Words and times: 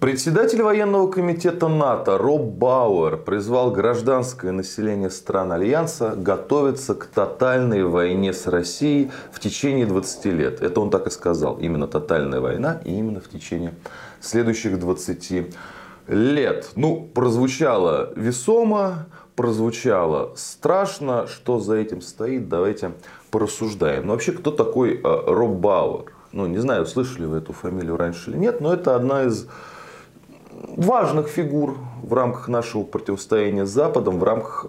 Председатель 0.00 0.62
военного 0.62 1.10
комитета 1.10 1.68
НАТО 1.68 2.16
Роб 2.16 2.40
Бауэр 2.40 3.18
призвал 3.18 3.70
гражданское 3.70 4.50
население 4.50 5.10
стран 5.10 5.52
Альянса 5.52 6.14
готовиться 6.16 6.94
к 6.94 7.04
тотальной 7.04 7.84
войне 7.84 8.32
с 8.32 8.46
Россией 8.46 9.10
в 9.30 9.40
течение 9.40 9.84
20 9.84 10.24
лет. 10.24 10.62
Это 10.62 10.80
он 10.80 10.88
так 10.88 11.06
и 11.06 11.10
сказал. 11.10 11.58
Именно 11.58 11.86
тотальная 11.86 12.40
война 12.40 12.80
и 12.82 12.94
именно 12.94 13.20
в 13.20 13.28
течение 13.28 13.74
следующих 14.22 14.80
20 14.80 15.48
лет. 16.08 16.70
Ну, 16.76 17.06
прозвучало 17.12 18.10
весомо, 18.16 19.06
прозвучало 19.36 20.32
страшно. 20.34 21.26
Что 21.26 21.58
за 21.58 21.74
этим 21.74 22.00
стоит, 22.00 22.48
давайте 22.48 22.92
порассуждаем. 23.30 24.06
Но 24.06 24.14
вообще, 24.14 24.32
кто 24.32 24.50
такой 24.50 24.94
э, 24.94 25.00
Роб 25.02 25.56
Бауэр? 25.56 26.14
Ну, 26.32 26.46
не 26.46 26.58
знаю, 26.58 26.86
слышали 26.86 27.26
вы 27.26 27.36
эту 27.36 27.52
фамилию 27.52 27.98
раньше 27.98 28.30
или 28.30 28.38
нет, 28.38 28.62
но 28.62 28.72
это 28.72 28.96
одна 28.96 29.24
из 29.24 29.46
важных 30.80 31.28
фигур 31.28 31.76
в 32.02 32.14
рамках 32.14 32.48
нашего 32.48 32.82
противостояния 32.82 33.66
с 33.66 33.70
Западом, 33.70 34.18
в 34.18 34.24
рамках 34.24 34.66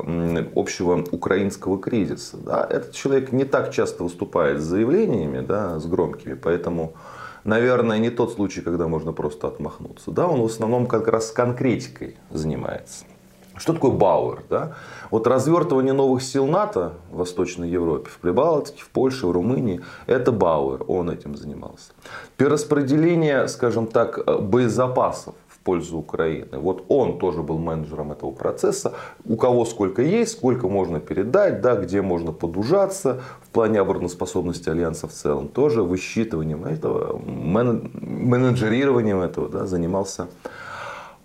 общего 0.56 1.04
украинского 1.12 1.80
кризиса. 1.80 2.38
Да. 2.38 2.68
Этот 2.70 2.92
человек 2.92 3.32
не 3.32 3.46
так 3.46 3.72
часто 3.72 4.04
выступает 4.04 4.60
с 4.60 4.64
заявлениями, 4.64 5.40
да, 5.40 5.80
с 5.80 5.86
громкими, 5.86 6.34
поэтому, 6.34 6.94
наверное, 7.44 7.98
не 7.98 8.10
тот 8.10 8.34
случай, 8.34 8.62
когда 8.62 8.88
можно 8.88 9.14
просто 9.14 9.48
отмахнуться. 9.48 10.12
Да. 10.12 10.28
Он 10.28 10.42
в 10.42 10.46
основном 10.46 10.86
как 10.86 11.08
раз 11.08 11.30
с 11.30 11.32
конкретикой 11.32 12.18
занимается. 12.30 13.06
Что 13.58 13.74
такое 13.74 13.92
Бауэр? 13.92 14.44
Да? 14.50 14.74
Вот 15.12 15.28
развертывание 15.28 15.94
новых 15.94 16.24
сил 16.24 16.48
НАТО 16.48 16.94
в 17.12 17.18
Восточной 17.18 17.70
Европе, 17.70 18.10
в 18.10 18.18
Прибалтике, 18.18 18.82
в 18.82 18.90
Польше, 18.90 19.28
в 19.28 19.32
Румынии, 19.32 19.82
это 20.08 20.32
Бауэр, 20.32 20.86
он 20.88 21.12
этим 21.12 21.36
занимался. 21.36 21.92
Перераспределение, 22.38 23.48
скажем 23.48 23.88
так, 23.88 24.20
э, 24.26 24.38
боезапасов 24.40 25.36
пользу 25.64 25.98
Украины. 25.98 26.58
Вот 26.58 26.86
он 26.88 27.20
тоже 27.20 27.44
был 27.44 27.58
менеджером 27.58 28.12
этого 28.12 28.32
процесса. 28.32 28.94
У 29.26 29.36
кого 29.36 29.66
сколько 29.66 30.02
есть, 30.02 30.34
сколько 30.34 30.68
можно 30.68 31.00
передать, 31.00 31.62
да, 31.62 31.76
где 31.76 32.02
можно 32.02 32.32
подужаться 32.32 33.22
в 33.44 33.50
плане 33.50 33.80
обороноспособности 33.80 34.70
Альянса 34.70 35.08
в 35.08 35.12
целом. 35.12 35.48
Тоже 35.48 35.84
высчитыванием 35.84 36.66
этого, 36.66 37.18
менеджерированием 37.18 39.20
этого 39.20 39.50
да, 39.50 39.66
занимался 39.66 40.28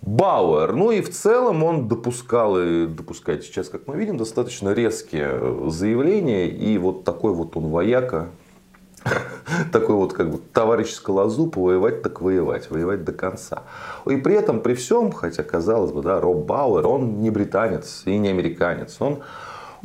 Бауэр. 0.01 0.73
Ну 0.73 0.91
и 0.91 1.01
в 1.01 1.09
целом 1.09 1.63
он 1.63 1.87
допускал 1.87 2.59
и 2.59 2.85
допускает 2.85 3.43
сейчас, 3.43 3.69
как 3.69 3.87
мы 3.87 3.97
видим, 3.97 4.17
достаточно 4.17 4.73
резкие 4.73 5.69
заявления. 5.69 6.47
И 6.47 6.77
вот 6.77 7.03
такой 7.03 7.33
вот 7.33 7.57
он 7.57 7.69
вояка, 7.69 8.29
такой 9.71 9.95
вот 9.95 10.13
как 10.13 10.31
бы 10.31 10.39
товарищ 10.53 10.91
Скалозуб, 10.91 11.55
воевать 11.55 12.01
так 12.01 12.21
воевать, 12.21 12.69
воевать 12.69 13.03
до 13.03 13.13
конца. 13.13 13.63
И 14.05 14.17
при 14.17 14.35
этом, 14.35 14.61
при 14.61 14.73
всем, 14.73 15.11
хотя 15.11 15.43
казалось 15.43 15.91
бы, 15.91 16.01
да, 16.01 16.19
Роб 16.19 16.45
Бауэр, 16.45 16.85
он 16.85 17.21
не 17.21 17.29
британец 17.29 18.03
и 18.05 18.17
не 18.17 18.29
американец, 18.29 18.97
он 18.99 19.19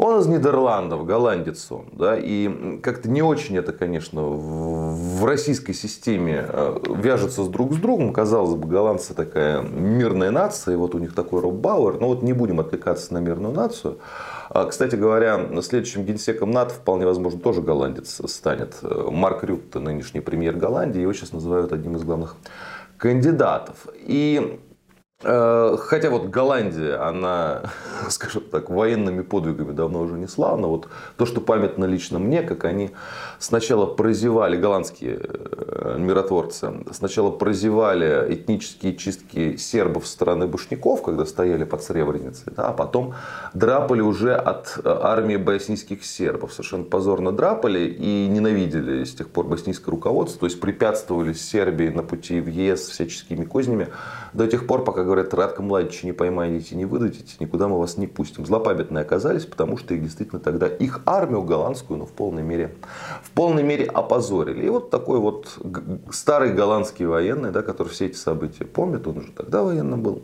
он 0.03 0.21
из 0.21 0.27
Нидерландов, 0.27 1.07
голландец 1.07 1.71
он. 1.71 1.87
Да, 1.93 2.17
и 2.19 2.79
как-то 2.83 3.09
не 3.09 3.23
очень 3.23 3.57
это, 3.57 3.73
конечно, 3.73 4.23
в 4.23 5.25
российской 5.25 5.73
системе 5.73 6.45
э, 6.49 6.79
вяжется 6.97 7.45
с 7.45 7.49
друг 7.49 7.73
с 7.75 7.77
другом. 7.77 8.13
Казалось 8.13 8.55
бы, 8.55 8.67
голландцы 8.67 9.15
такая 9.15 9.63
мирная 9.63 10.31
нация, 10.31 10.75
и 10.75 10.77
вот 10.77 10.95
у 10.95 10.99
них 10.99 11.15
такой 11.15 11.41
Роб. 11.41 11.63
Но 11.63 12.09
вот 12.09 12.23
не 12.23 12.33
будем 12.33 12.59
отвлекаться 12.59 13.15
на 13.15 13.19
мирную 13.19 13.55
нацию. 13.55 13.99
А, 14.51 14.67
кстати 14.67 14.97
говоря, 14.97 15.41
следующим 15.63 16.05
генсеком 16.05 16.51
НАТО 16.51 16.75
вполне 16.75 17.07
возможно 17.07 17.41
тоже 17.41 17.63
голландец 17.63 18.21
станет. 18.27 18.79
Марк 18.83 19.45
Рютте, 19.45 19.79
нынешний 19.79 20.21
премьер 20.21 20.57
Голландии, 20.57 21.01
его 21.01 21.13
сейчас 21.13 21.33
называют 21.33 21.73
одним 21.73 21.97
из 21.97 22.03
главных 22.03 22.37
кандидатов. 22.99 23.87
И 23.95 24.59
Э, 24.63 24.72
хотя 25.23 26.11
вот 26.11 26.27
Голландия, 26.27 26.97
она, 26.97 27.63
скажем 28.09 28.43
так, 28.51 28.71
военными 28.71 29.23
подвигами 29.23 29.73
давно 29.73 30.01
уже 30.01 30.15
не 30.15 30.27
славна. 30.27 30.67
Вот 30.67 30.89
то, 31.17 31.27
что 31.27 31.41
памятно 31.41 31.85
лично 31.85 32.19
мне, 32.19 32.43
как 32.43 32.65
они 32.65 32.91
сначала 33.39 33.87
прозевали, 33.87 34.57
голландские 34.57 35.21
э, 35.23 35.97
миротворцы, 35.99 36.73
сначала 36.93 37.31
прозевали 37.31 38.35
этнические 38.35 38.97
чистки 38.97 39.57
сербов 39.57 40.07
со 40.07 40.13
стороны 40.13 40.47
башняков, 40.47 41.03
когда 41.03 41.25
стояли 41.25 41.65
под 41.65 41.83
Сребреницей, 41.83 42.53
да, 42.57 42.69
а 42.69 42.73
потом 42.73 43.15
драпали 43.55 44.01
уже 44.01 44.35
от 44.35 44.79
э, 44.83 44.99
армии 45.03 45.37
боснийских 45.37 46.05
сербов. 46.05 46.53
Совершенно 46.53 46.85
позорно 46.85 47.33
драпали 47.33 47.81
и 47.81 48.29
ненавидели 48.29 49.05
с 49.05 49.15
тех 49.15 49.29
пор 49.29 49.47
боснийское 49.47 49.93
руководство, 49.93 50.41
то 50.41 50.47
есть 50.47 50.61
препятствовали 50.61 51.33
Сербии 51.33 51.89
на 51.89 52.03
пути 52.03 52.41
в 52.41 52.49
ЕС 52.49 52.89
всяческими 52.89 53.45
кознями 53.45 53.89
до 54.33 54.47
тех 54.47 54.67
пор, 54.67 54.85
пока 54.85 55.05
говорят, 55.13 55.35
Радко 55.35 55.63
Младича 55.63 56.07
не 56.07 56.13
поймаете, 56.13 56.75
не 56.75 56.87
выдадите, 56.87 57.37
никуда 57.39 57.69
мы 57.69 57.79
вас 57.79 57.99
не 57.99 58.07
пустим. 58.07 58.47
Злопамятные 58.47 59.03
оказались, 59.03 59.45
потому 59.45 59.77
что 59.77 59.95
их 59.95 60.03
действительно 60.03 60.41
тогда, 60.41 60.67
их 60.67 61.01
армию 61.05 61.43
голландскую, 61.43 61.99
ну, 61.99 62.07
в 62.07 62.13
полной 62.13 62.43
мере, 62.43 62.75
в 63.23 63.31
полной 63.31 63.63
мере 63.63 63.85
опозорили. 63.85 64.67
И 64.67 64.69
вот 64.71 64.91
такой 64.91 65.19
вот 65.19 65.59
старый 66.11 66.53
голландский 66.55 67.05
военный, 67.05 67.51
да, 67.51 67.63
который 67.63 67.89
все 67.89 68.07
эти 68.07 68.17
события 68.17 68.65
помнит, 68.65 69.07
он 69.07 69.19
уже 69.19 69.33
тогда 69.33 69.63
военным 69.63 70.03
был, 70.03 70.23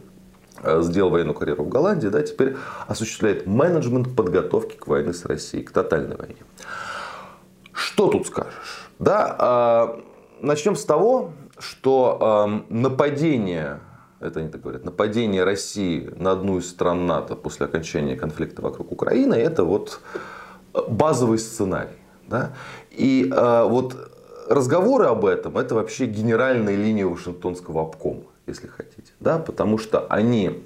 э, 0.62 0.80
сделал 0.82 1.10
военную 1.10 1.34
карьеру 1.34 1.64
в 1.64 1.68
Голландии, 1.68 2.08
да, 2.08 2.22
теперь 2.22 2.56
осуществляет 2.86 3.46
менеджмент 3.46 4.16
подготовки 4.16 4.76
к 4.76 4.86
войне 4.86 5.12
с 5.12 5.24
Россией, 5.26 5.64
к 5.64 5.70
тотальной 5.70 6.16
войне. 6.16 6.42
Что 7.72 8.08
тут 8.08 8.26
скажешь? 8.26 8.88
Да, 8.98 9.36
а, 9.38 10.00
начнем 10.40 10.74
с 10.74 10.84
того, 10.84 11.32
что 11.58 12.64
нападение 12.68 13.80
это 14.20 14.40
они 14.40 14.48
так 14.48 14.60
говорят, 14.60 14.84
нападение 14.84 15.44
России 15.44 16.10
на 16.16 16.32
одну 16.32 16.58
из 16.58 16.68
стран 16.68 17.06
НАТО 17.06 17.36
после 17.36 17.66
окончания 17.66 18.16
конфликта 18.16 18.62
вокруг 18.62 18.92
Украины, 18.92 19.34
это 19.34 19.64
вот 19.64 20.00
э, 20.74 20.80
базовый 20.88 21.38
сценарий. 21.38 21.98
Да? 22.26 22.52
И 22.90 23.30
э, 23.30 23.64
вот 23.64 23.96
разговоры 24.48 25.06
об 25.06 25.24
этом, 25.24 25.56
это 25.56 25.74
вообще 25.74 26.06
генеральная 26.06 26.76
линия 26.76 27.06
Вашингтонского 27.06 27.82
обкома 27.82 28.24
если 28.48 28.66
хотите. 28.66 29.12
Да, 29.20 29.38
потому 29.38 29.78
что 29.78 30.06
они 30.08 30.62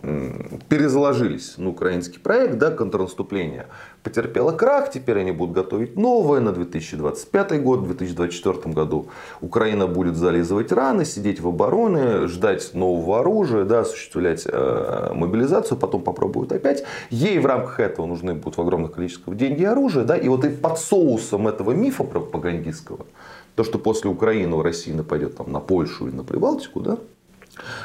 перезаложились 0.68 1.58
на 1.58 1.70
украинский 1.70 2.20
проект, 2.20 2.58
да, 2.58 2.70
контрнаступление 2.70 3.66
потерпело 4.02 4.52
крах, 4.52 4.90
теперь 4.90 5.20
они 5.20 5.32
будут 5.32 5.54
готовить 5.54 5.96
новое 5.96 6.40
на 6.40 6.52
2025 6.52 7.62
год, 7.62 7.80
в 7.80 7.86
2024 7.86 8.74
году 8.74 9.06
Украина 9.40 9.86
будет 9.86 10.16
зализывать 10.16 10.72
раны, 10.72 11.04
сидеть 11.04 11.40
в 11.40 11.48
обороне, 11.48 12.26
ждать 12.26 12.74
нового 12.74 13.20
оружия, 13.20 13.64
да, 13.64 13.80
осуществлять 13.80 14.46
э, 14.46 15.12
мобилизацию, 15.14 15.78
потом 15.78 16.02
попробуют 16.02 16.52
опять. 16.52 16.84
Ей 17.10 17.38
в 17.38 17.46
рамках 17.46 17.80
этого 17.80 18.06
нужны 18.06 18.34
будут 18.34 18.56
в 18.56 18.60
огромных 18.60 18.92
количествах 18.92 19.36
деньги 19.36 19.62
и 19.62 19.66
оружие, 19.66 20.04
да, 20.04 20.16
и 20.16 20.28
вот 20.28 20.44
и 20.44 20.48
под 20.48 20.78
соусом 20.78 21.48
этого 21.48 21.72
мифа 21.72 22.04
пропагандистского, 22.04 23.06
то, 23.54 23.64
что 23.64 23.78
после 23.78 24.10
Украины 24.10 24.62
Россия 24.62 24.94
нападет 24.94 25.36
там, 25.36 25.52
на 25.52 25.60
Польшу 25.60 26.08
или 26.08 26.16
на 26.16 26.24
Прибалтику, 26.24 26.80
да, 26.80 26.98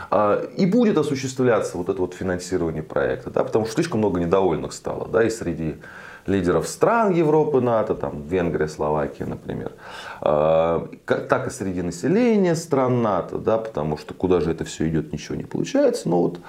и 0.09 0.65
будет 0.65 0.97
осуществляться 0.97 1.77
вот 1.77 1.89
это 1.89 1.99
вот 1.99 2.13
финансирование 2.13 2.83
проекта, 2.83 3.29
да, 3.29 3.43
потому 3.43 3.65
что 3.65 3.75
слишком 3.75 3.99
много 3.99 4.19
недовольных 4.19 4.73
стало, 4.73 5.07
да, 5.07 5.23
и 5.23 5.29
среди 5.29 5.75
лидеров 6.27 6.67
стран 6.67 7.13
Европы, 7.13 7.61
НАТО, 7.61 7.95
там 7.95 8.21
Венгрия, 8.23 8.67
Словакия, 8.67 9.25
например, 9.25 9.71
а, 10.21 10.87
так 11.05 11.47
и 11.47 11.49
среди 11.49 11.81
населения 11.81 12.55
стран 12.55 13.01
НАТО, 13.01 13.37
да, 13.37 13.57
потому 13.57 13.97
что 13.97 14.13
куда 14.13 14.41
же 14.41 14.51
это 14.51 14.65
все 14.65 14.87
идет, 14.87 15.11
ничего 15.11 15.35
не 15.35 15.45
получается. 15.45 16.09
Но 16.09 16.21
вот 16.21 16.39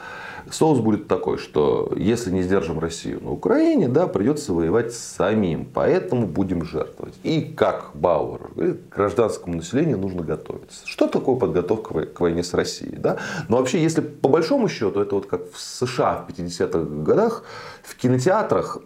соус 0.51 0.81
будет 0.81 1.09
такой, 1.09 1.39
что 1.39 1.93
если 1.97 2.31
не 2.31 2.43
сдержим 2.43 2.79
Россию 2.79 3.23
на 3.23 3.31
Украине, 3.31 3.89
да, 3.89 4.07
придется 4.07 4.53
воевать 4.53 4.93
самим, 4.93 5.65
поэтому 5.65 6.27
будем 6.27 6.65
жертвовать. 6.65 7.15
И 7.23 7.43
как 7.43 7.91
Бауэр 7.95 8.51
говорит, 8.55 8.89
гражданскому 8.89 9.57
населению 9.57 9.99
нужно 9.99 10.23
готовиться. 10.23 10.87
Что 10.87 11.07
такое 11.07 11.37
подготовка 11.37 12.07
к 12.07 12.21
войне 12.21 12.43
с 12.43 12.55
Россией? 12.55 12.97
Да? 12.97 13.19
Но 13.49 13.59
вообще, 13.59 13.81
если 13.81 14.01
по 14.01 14.29
большому 14.29 14.69
счету, 14.69 15.01
это 15.01 15.15
вот 15.15 15.27
как 15.27 15.53
в 15.53 15.61
США 15.61 16.27
в 16.27 16.33
50-х 16.33 16.79
годах, 17.03 17.45
в 17.83 17.97
кинотеатрах 17.97 18.79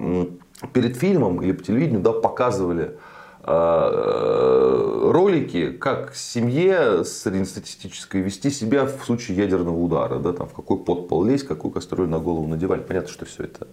перед 0.72 0.96
фильмом 0.96 1.42
или 1.42 1.52
по 1.52 1.62
телевидению 1.62 2.00
да, 2.00 2.12
показывали 2.12 2.96
э, 3.44 5.10
ролики, 5.10 5.72
как 5.72 6.14
семье 6.14 7.04
среднестатистической 7.04 8.20
вести 8.20 8.50
себя 8.50 8.86
в 8.86 9.04
случае 9.04 9.36
ядерного 9.36 9.78
удара, 9.78 10.18
да, 10.18 10.32
там, 10.32 10.48
в 10.48 10.54
какой 10.54 10.78
подпол 10.78 11.24
лезть, 11.24 11.46
какую 11.46 11.72
кастрюлю 11.72 12.08
на 12.08 12.18
голову 12.18 12.46
надевать. 12.46 12.86
Понятно, 12.86 13.10
что 13.10 13.24
все 13.24 13.44
это 13.44 13.66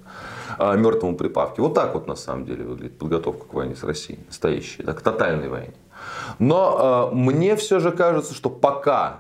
а, 0.58 0.76
мертвому 0.76 1.16
припавке. 1.16 1.62
Вот 1.62 1.74
так 1.74 1.94
вот 1.94 2.08
на 2.08 2.16
самом 2.16 2.46
деле 2.46 2.66
выглядит 2.66 2.98
подготовка 2.98 3.46
к 3.46 3.54
войне 3.54 3.76
с 3.76 3.84
Россией, 3.84 4.20
настоящей, 4.28 4.84
да, 4.84 4.94
к 4.94 5.02
тотальной 5.02 5.50
войне. 5.50 5.74
Но 6.40 7.12
э, 7.12 7.16
мне 7.16 7.56
все 7.56 7.80
же 7.80 7.92
кажется, 7.92 8.34
что 8.34 8.50
пока 8.50 9.20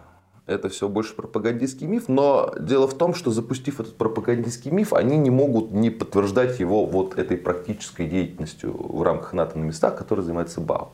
это 0.50 0.70
все 0.70 0.90
больше 0.90 1.16
пропагандистский 1.16 1.88
миф, 1.88 2.08
но 2.08 2.54
дело 2.60 2.88
в 2.88 2.96
том, 2.96 3.14
что 3.14 3.32
запустив 3.32 3.80
этот 3.80 3.96
пропагандистский 3.96 4.72
миф, 4.72 4.94
они 4.94 5.18
не 5.18 5.30
могут 5.30 5.72
не 5.72 5.90
подтверждать 5.90 6.60
его 6.60 6.86
вот 6.86 7.18
этой 7.18 7.38
практической 7.38 8.08
деятельностью 8.08 8.76
в 8.76 9.04
рамках 9.04 9.34
НАТО 9.34 9.60
на 9.60 9.64
местах, 9.64 9.98
которой 9.98 10.22
занимается 10.22 10.60
БАУ. 10.60 10.90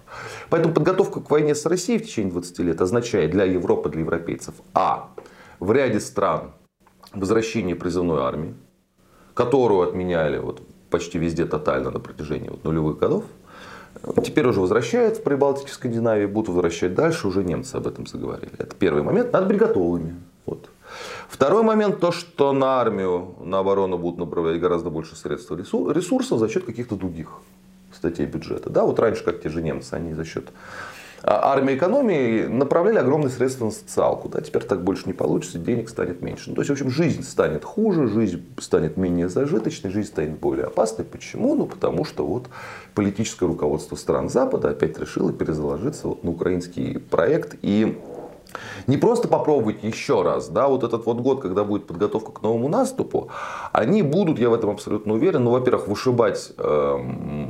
Поэтому 0.50 0.74
подготовка 0.74 1.22
к 1.22 1.32
войне 1.32 1.56
с 1.56 1.66
Россией 1.66 2.00
в 2.00 2.06
течение 2.06 2.34
20 2.34 2.60
лет 2.60 2.82
означает 2.82 3.32
для 3.32 3.46
Европы, 3.46 3.90
для 3.90 4.02
европейцев, 4.02 4.56
а, 4.74 5.10
в 5.60 5.72
ряде 5.72 6.00
стран 6.00 6.52
возвращение 7.14 7.76
призывной 7.76 8.22
армии, 8.22 8.54
которую 9.34 9.88
отменяли 9.88 10.38
вот 10.38 10.62
почти 10.90 11.18
везде 11.18 11.46
тотально 11.46 11.92
на 11.92 12.00
протяжении 12.00 12.50
вот 12.50 12.64
нулевых 12.64 13.00
годов. 13.00 13.24
Теперь 14.24 14.48
уже 14.48 14.60
возвращают 14.60 15.18
в 15.18 15.24
Прибалтике, 15.24 15.70
в 15.70 15.74
Скандинавии, 15.74 16.26
будут 16.26 16.50
возвращать 16.50 16.94
дальше, 16.94 17.28
уже 17.28 17.44
немцы 17.44 17.76
об 17.76 17.88
этом 17.88 18.06
заговорили. 18.06 18.52
Это 18.58 18.76
первый 18.76 19.04
момент, 19.04 19.34
надо 19.34 19.48
быть 19.48 19.58
готовыми. 19.58 20.16
Вот. 20.46 20.70
Второй 21.28 21.64
момент, 21.64 22.00
то, 22.00 22.12
что 22.12 22.54
на 22.54 22.80
армию, 22.80 23.36
на 23.42 23.60
оборону 23.60 23.98
будут 23.98 24.20
направлять 24.20 24.60
гораздо 24.60 24.90
больше 24.90 25.16
средств 25.16 25.52
ресурсов 25.52 26.40
за 26.40 26.50
счет 26.50 26.66
каких-то 26.66 26.96
других 26.96 27.40
статей 27.94 28.26
бюджета. 28.26 28.70
Да, 28.70 28.84
вот 28.84 29.00
раньше, 29.00 29.24
как 29.24 29.42
те 29.42 29.50
же 29.50 29.62
немцы, 29.62 29.94
они 29.94 30.14
за 30.14 30.26
счет 30.26 30.50
армии 31.28 31.76
экономии 31.76 32.46
направляли 32.46 33.00
огромные 33.00 33.32
средства 33.32 33.66
на 33.66 33.72
социалку. 33.72 34.30
Да, 34.30 34.42
теперь 34.42 34.64
так 34.64 34.84
больше 34.84 35.04
не 35.08 35.14
получится, 35.14 35.58
денег 35.58 35.90
станет 35.90 36.22
меньше. 36.22 36.50
Ну, 36.50 36.56
то 36.56 36.62
есть, 36.62 36.70
в 36.70 36.74
общем, 36.74 36.90
жизнь 36.90 37.24
станет 37.24 37.64
хуже, 37.64 38.08
жизнь 38.08 38.46
станет 38.60 38.96
менее 38.98 39.28
зажиточной, 39.28 39.90
жизнь 39.90 40.10
станет 40.10 40.40
более 40.40 40.66
опасной. 40.66 41.04
Почему? 41.04 41.56
Ну, 41.56 41.66
потому 41.66 42.06
что 42.06 42.26
вот 42.26 42.46
политическое 42.94 43.48
руководство 43.48 43.96
стран 43.96 44.30
Запада 44.30 44.70
опять 44.70 45.00
решило 45.00 45.34
перезаложиться 45.34 46.08
вот 46.08 46.24
на 46.24 46.32
украинский 46.32 47.00
проект 47.00 47.56
и 47.62 48.00
не 48.88 48.98
просто 48.98 49.28
попробовать 49.28 49.84
еще 49.84 50.22
раз, 50.22 50.48
да, 50.48 50.68
вот 50.68 50.84
этот 50.84 51.06
вот 51.06 51.18
год, 51.18 51.42
когда 51.42 51.64
будет 51.64 51.88
подготовка 51.88 52.32
к 52.32 52.42
новому 52.42 52.70
наступу, 52.70 53.30
они 53.74 54.02
будут, 54.02 54.40
я 54.40 54.50
в 54.50 54.54
этом 54.54 54.70
абсолютно 54.70 55.14
уверен, 55.14 55.44
ну, 55.44 55.52
во-первых, 55.52 55.88
вышибать 55.88 56.54
э, 56.58 56.98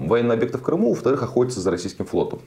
военные 0.07 0.33
объекты 0.33 0.57
в 0.57 0.63
Крыму, 0.63 0.89
во-вторых, 0.89 1.21
охотиться 1.21 1.59
за 1.59 1.71
российским 1.71 2.05
флотом. 2.05 2.39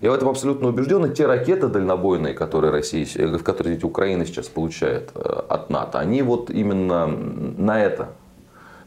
Я 0.00 0.10
в 0.10 0.14
этом 0.14 0.28
абсолютно 0.28 0.68
убежден. 0.68 1.04
И 1.04 1.14
те 1.14 1.26
ракеты 1.26 1.68
дальнобойные, 1.68 2.34
которые, 2.34 2.70
Россия, 2.70 3.06
э, 3.14 3.38
которые 3.38 3.78
Украина 3.82 4.24
сейчас 4.24 4.48
получает 4.48 5.10
э, 5.14 5.18
от 5.20 5.70
НАТО, 5.70 5.98
они 5.98 6.22
вот 6.22 6.50
именно 6.50 7.06
на 7.06 7.82
это, 7.82 8.10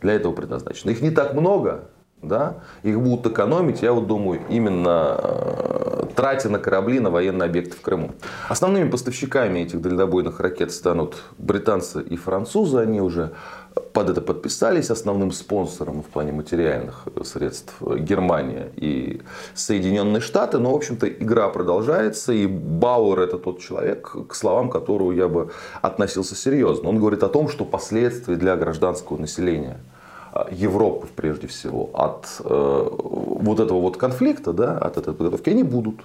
для 0.01 0.13
этого 0.13 0.33
предназначены. 0.33 0.91
Их 0.91 1.01
не 1.01 1.11
так 1.11 1.33
много, 1.33 1.85
да, 2.23 2.55
их 2.83 2.99
будут 2.99 3.27
экономить, 3.27 3.81
я 3.81 3.93
вот 3.93 4.07
думаю, 4.07 4.41
именно 4.49 5.17
э, 5.19 6.05
тратя 6.15 6.49
на 6.49 6.59
корабли 6.59 6.99
на 6.99 7.09
военные 7.09 7.47
объекты 7.47 7.75
в 7.75 7.81
Крыму. 7.81 8.11
Основными 8.49 8.89
поставщиками 8.89 9.59
этих 9.59 9.81
дальнобойных 9.81 10.39
ракет 10.39 10.71
станут 10.71 11.23
британцы 11.37 12.01
и 12.01 12.15
французы, 12.15 12.79
они 12.79 13.01
уже 13.01 13.31
под 13.93 14.09
это 14.09 14.21
подписались. 14.21 14.89
Основным 14.89 15.31
спонсором 15.31 16.03
в 16.03 16.05
плане 16.05 16.31
материальных 16.31 17.07
средств 17.23 17.75
Германия 17.81 18.71
и 18.75 19.21
Соединенные 19.53 20.21
Штаты. 20.21 20.59
Но, 20.59 20.71
в 20.71 20.75
общем-то, 20.75 21.07
игра 21.07 21.49
продолжается. 21.49 22.33
И 22.33 22.45
Бауэр 22.47 23.21
это 23.21 23.37
тот 23.37 23.59
человек, 23.59 24.15
к 24.27 24.35
словам 24.35 24.69
которого 24.69 25.11
я 25.11 25.27
бы 25.27 25.51
относился 25.81 26.35
серьезно. 26.35 26.89
Он 26.89 26.99
говорит 26.99 27.23
о 27.23 27.29
том, 27.29 27.49
что 27.49 27.65
последствия 27.65 28.35
для 28.35 28.55
гражданского 28.55 29.17
населения 29.17 29.79
Европы, 30.51 31.07
прежде 31.15 31.47
всего, 31.47 31.89
от 31.93 32.27
э, 32.43 32.87
вот 32.89 33.59
этого 33.59 33.79
вот 33.79 33.97
конфликта, 33.97 34.53
да, 34.53 34.77
от 34.77 34.97
этой 34.97 35.13
подготовки, 35.13 35.49
они 35.49 35.63
будут. 35.63 36.01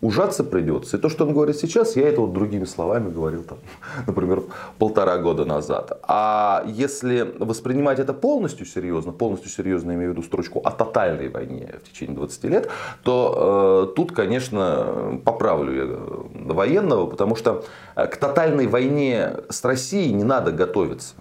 Ужаться 0.00 0.44
придется. 0.44 0.96
И 0.96 1.00
то, 1.00 1.08
что 1.08 1.26
он 1.26 1.32
говорит 1.32 1.56
сейчас, 1.56 1.96
я 1.96 2.08
это 2.08 2.20
вот 2.20 2.32
другими 2.32 2.64
словами 2.64 3.10
говорил, 3.10 3.42
там, 3.42 3.58
например, 4.06 4.44
полтора 4.78 5.18
года 5.18 5.44
назад. 5.44 5.98
А 6.06 6.64
если 6.68 7.34
воспринимать 7.38 7.98
это 7.98 8.12
полностью 8.12 8.64
серьезно, 8.64 9.10
полностью 9.10 9.50
серьезно 9.50 9.92
имею 9.92 10.10
в 10.10 10.12
виду 10.12 10.22
строчку 10.22 10.60
о 10.60 10.70
тотальной 10.70 11.28
войне 11.28 11.74
в 11.82 11.90
течение 11.90 12.16
20 12.16 12.44
лет, 12.44 12.68
то 13.02 13.88
э, 13.90 13.94
тут, 13.96 14.12
конечно, 14.12 15.20
поправлю 15.24 15.74
я 15.74 15.84
э, 15.84 16.52
военного, 16.52 17.06
потому 17.06 17.34
что 17.34 17.64
э, 17.96 18.06
к 18.06 18.16
тотальной 18.18 18.68
войне 18.68 19.32
с 19.48 19.64
Россией 19.64 20.12
не 20.12 20.24
надо 20.24 20.52
готовиться. 20.52 21.14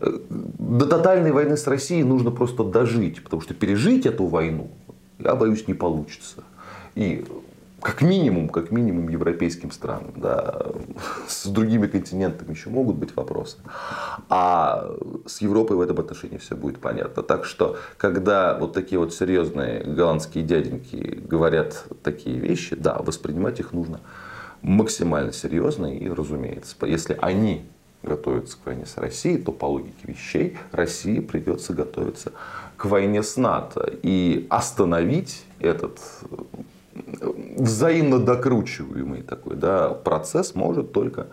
До 0.00 0.86
тотальной 0.86 1.32
войны 1.32 1.56
с 1.56 1.66
Россией 1.66 2.04
нужно 2.04 2.30
просто 2.30 2.64
дожить, 2.64 3.22
потому 3.22 3.42
что 3.42 3.54
пережить 3.54 4.06
эту 4.06 4.26
войну, 4.26 4.70
я 5.18 5.34
боюсь, 5.34 5.68
не 5.68 5.74
получится. 5.74 6.42
И 6.94 7.24
как 7.80 8.02
минимум, 8.02 8.48
как 8.48 8.70
минимум 8.70 9.08
европейским 9.08 9.70
странам. 9.70 10.12
Да. 10.16 10.66
С 11.26 11.46
другими 11.46 11.86
континентами 11.86 12.50
еще 12.50 12.68
могут 12.70 12.96
быть 12.96 13.16
вопросы. 13.16 13.58
А 14.28 14.90
с 15.26 15.40
Европой 15.40 15.76
в 15.76 15.80
этом 15.80 15.98
отношении 15.98 16.36
все 16.36 16.56
будет 16.56 16.78
понятно. 16.78 17.22
Так 17.22 17.44
что, 17.44 17.76
когда 17.96 18.58
вот 18.58 18.72
такие 18.72 18.98
вот 18.98 19.14
серьезные 19.14 19.82
голландские 19.84 20.44
дяденьки 20.44 21.22
говорят 21.26 21.84
такие 22.02 22.38
вещи, 22.38 22.76
да, 22.76 22.98
воспринимать 22.98 23.60
их 23.60 23.72
нужно 23.72 24.00
максимально 24.62 25.32
серьезно 25.32 25.86
и 25.86 26.08
разумеется. 26.08 26.76
Если 26.82 27.18
они 27.20 27.64
готовятся 28.02 28.56
к 28.56 28.66
войне 28.66 28.86
с 28.86 28.96
Россией, 28.96 29.38
то 29.38 29.52
по 29.52 29.66
логике 29.66 29.94
вещей 30.04 30.56
России 30.72 31.20
придется 31.20 31.74
готовиться 31.74 32.32
к 32.76 32.86
войне 32.86 33.22
с 33.22 33.36
НАТО. 33.36 33.92
И 34.02 34.46
остановить 34.48 35.44
этот 35.58 36.00
взаимно 37.56 38.18
докручиваемый 38.18 39.22
такой 39.22 39.56
да, 39.56 39.90
процесс 39.90 40.54
может 40.54 40.92
только, 40.92 41.28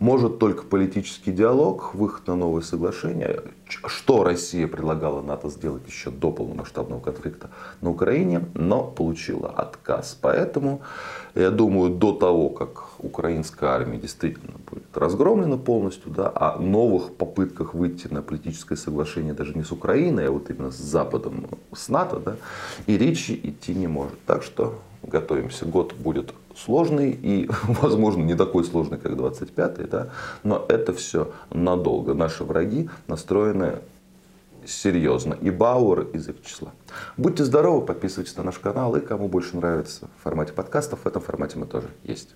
может 0.00 0.38
только 0.38 0.64
политический 0.64 1.30
диалог, 1.30 1.94
выход 1.94 2.26
на 2.26 2.34
новые 2.34 2.64
соглашения. 2.64 3.42
Что 3.66 4.24
Россия 4.24 4.66
предлагала 4.66 5.20
НАТО 5.20 5.50
сделать 5.50 5.86
еще 5.86 6.10
до 6.10 6.32
полномасштабного 6.32 7.00
конфликта 7.00 7.50
на 7.82 7.90
Украине, 7.90 8.46
но 8.54 8.82
получила 8.82 9.50
отказ. 9.50 10.18
Поэтому, 10.20 10.80
я 11.34 11.50
думаю, 11.50 11.90
до 11.90 12.12
того, 12.12 12.48
как 12.48 12.88
украинская 12.98 13.70
армия 13.70 13.98
действительно 13.98 14.54
будет 14.68 14.96
разгромлена 14.96 15.58
полностью, 15.58 16.10
да, 16.10 16.32
о 16.34 16.58
новых 16.58 17.14
попытках 17.14 17.74
выйти 17.74 18.08
на 18.08 18.22
политическое 18.22 18.76
соглашение 18.76 19.34
даже 19.34 19.54
не 19.54 19.62
с 19.62 19.70
Украиной, 19.70 20.28
а 20.28 20.30
вот 20.30 20.50
именно 20.50 20.70
с 20.70 20.78
Западом, 20.78 21.46
с 21.74 21.90
НАТО, 21.90 22.18
да, 22.18 22.36
и 22.86 22.96
речи 22.96 23.38
идти 23.40 23.74
не 23.74 23.86
может. 23.86 24.18
Так 24.24 24.42
что 24.42 24.78
готовимся. 25.02 25.66
Год 25.66 25.92
будет 25.94 26.34
сложный 26.64 27.10
и, 27.10 27.48
возможно, 27.64 28.22
не 28.22 28.34
такой 28.34 28.64
сложный, 28.64 28.98
как 28.98 29.12
25-й, 29.12 29.88
да, 29.88 30.10
но 30.42 30.64
это 30.68 30.92
все 30.92 31.32
надолго. 31.50 32.14
Наши 32.14 32.44
враги 32.44 32.88
настроены 33.06 33.78
серьезно. 34.66 35.34
И 35.40 35.50
Бауэр 35.50 36.08
из 36.12 36.28
их 36.28 36.42
числа. 36.42 36.72
Будьте 37.16 37.44
здоровы, 37.44 37.84
подписывайтесь 37.84 38.36
на 38.36 38.42
наш 38.42 38.58
канал. 38.58 38.94
И 38.96 39.00
кому 39.00 39.28
больше 39.28 39.56
нравится 39.56 40.08
в 40.18 40.22
формате 40.22 40.52
подкастов, 40.52 41.00
в 41.00 41.06
этом 41.06 41.22
формате 41.22 41.58
мы 41.58 41.66
тоже 41.66 41.88
есть. 42.04 42.34